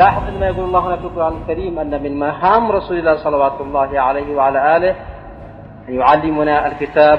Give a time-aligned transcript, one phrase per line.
[0.00, 4.00] لاحظ ما يقول الله هنا في القرآن الكريم أن من مهام رسول الله صلوات الله
[4.00, 4.94] عليه وعلى آله
[5.88, 7.18] أن يعلمنا الكتاب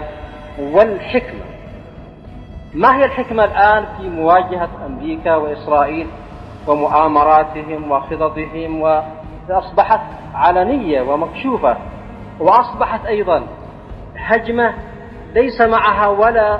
[0.59, 1.45] والحكمة.
[2.73, 6.07] ما هي الحكمة الآن في مواجهة أمريكا وإسرائيل
[6.67, 10.01] ومؤامراتهم وخططهم وأصبحت
[10.35, 11.77] علنية ومكشوفة
[12.39, 13.43] وأصبحت أيضا
[14.17, 14.73] هجمة
[15.33, 16.59] ليس معها ولا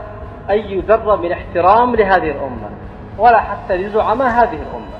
[0.49, 2.70] أي ذرة من احترام لهذه الأمة
[3.17, 4.91] ولا حتى لزعماء هذه الأمة.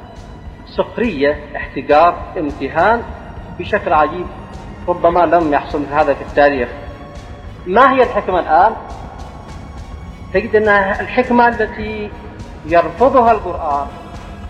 [0.78, 3.02] سخرية احتقار امتهان
[3.60, 4.26] بشكل عجيب.
[4.88, 6.70] ربما لم يحصل هذا في التاريخ.
[7.68, 8.74] ما هي الحكمة الآن؟
[10.34, 12.12] تجد أنها الحكمة التي
[12.66, 13.88] يرفضها القرآن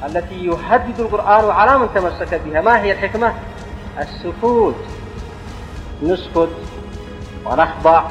[0.06, 2.62] التي يهدد القرآن على من تمسك بها.
[2.62, 3.34] ما هي الحكمة؟
[4.00, 4.76] السكوت.
[6.04, 6.50] نسكت
[7.46, 8.04] ونخضع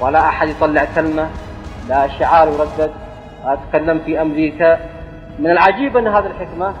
[0.00, 1.30] ولا أحد يطلع كلمة
[1.88, 2.92] لا شعار يردد.
[3.44, 4.78] أتكلم في أمريكا.
[5.38, 6.74] من العجيب أن هذه الحكمة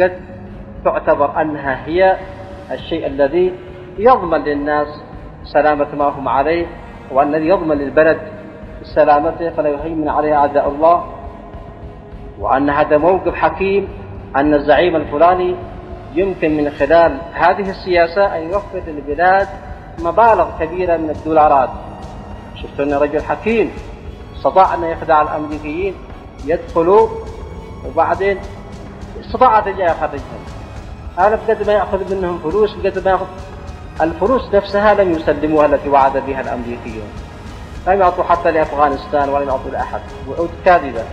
[0.00, 0.12] قد
[0.84, 2.18] تعتبر أنها هي
[2.70, 3.52] الشيء الذي
[3.98, 4.88] يضمن للناس
[5.44, 6.66] سلامة ما هم عليه
[7.12, 8.18] والذي يضمن للبلد
[8.94, 11.04] سلامته فلا يهيمن عليه أعداء الله.
[12.40, 13.88] وأن هذا موقف حكيم
[14.36, 15.54] أن الزعيم الفلاني
[16.14, 19.48] يمكن من خلال هذه السياسة أن يوفر للبلاد
[20.02, 21.70] مبالغ كبيرة من الدولارات.
[22.62, 23.70] شفت أن رجل حكيم
[24.36, 25.94] استطاع أن يخدع الأمريكيين
[26.46, 27.08] يدخلوا
[27.88, 28.38] وبعدين
[29.20, 30.44] استطاع أن يخرجهم
[31.18, 33.26] هذا بقدر ما يأخذ منهم فلوس بقدر ما يأخذ.
[34.00, 37.08] الفلوس نفسها لم يسلموها التي وعد بها الأمريكيون.
[37.86, 40.00] لم يعطوا حتى لأفغانستان ولم يعطوا لأحد.
[40.28, 41.04] وعود كاذبة.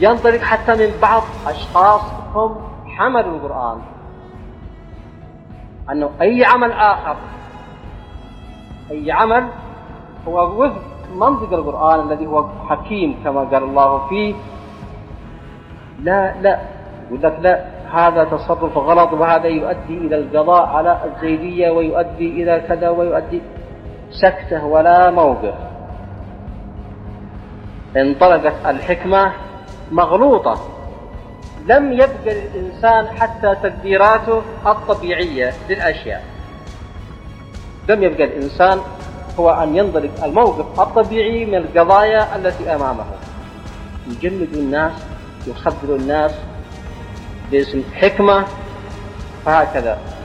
[0.00, 2.00] ينطلق حتى من بعض أشخاص
[2.34, 2.56] هم
[2.98, 3.78] حملوا القرآن.
[5.90, 7.16] أنه أي عمل آخر
[8.90, 9.48] أي عمل
[10.28, 10.82] هو وفق
[11.16, 14.34] منطق القرآن الذي هو حكيم كما قال الله فيه.
[16.02, 16.60] لا لا.
[17.06, 22.88] يقول لك لا هذا تصرف غلط وهذا يؤدي إلى القضاء على الزيدية ويؤدي إلى كذا
[22.88, 23.42] ويؤدي
[24.10, 25.54] سكتة ولا موقف.
[27.96, 29.32] انطلقت الحكمة
[29.92, 30.54] مغلوطة.
[31.66, 36.24] لم يبقى للإنسان حتى تقديراته الطبيعية للأشياء.
[37.88, 38.78] لم يبقى الإنسان
[39.40, 43.04] هو أن ينطلق الموقف الطبيعي من القضايا التي أمامه.
[44.06, 44.92] يجلد الناس
[45.46, 46.32] يخبر الناس
[47.50, 48.46] باسم حكمة
[49.44, 50.15] فهكذا.